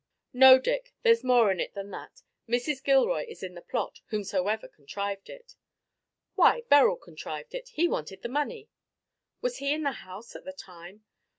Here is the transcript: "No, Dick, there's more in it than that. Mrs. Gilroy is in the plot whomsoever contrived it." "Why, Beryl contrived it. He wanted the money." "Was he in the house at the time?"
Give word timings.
"No, 0.33 0.57
Dick, 0.57 0.95
there's 1.03 1.23
more 1.23 1.51
in 1.51 1.59
it 1.59 1.75
than 1.75 1.91
that. 1.91 2.23
Mrs. 2.49 2.83
Gilroy 2.83 3.23
is 3.29 3.43
in 3.43 3.53
the 3.53 3.61
plot 3.61 4.01
whomsoever 4.07 4.67
contrived 4.67 5.29
it." 5.29 5.55
"Why, 6.33 6.61
Beryl 6.69 6.95
contrived 6.95 7.53
it. 7.53 7.69
He 7.69 7.87
wanted 7.87 8.23
the 8.23 8.27
money." 8.27 8.67
"Was 9.41 9.57
he 9.57 9.71
in 9.71 9.83
the 9.83 9.91
house 9.91 10.35
at 10.35 10.43
the 10.43 10.53
time?" 10.53 11.03